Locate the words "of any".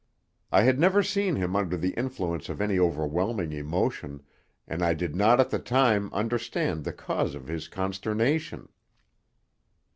2.49-2.79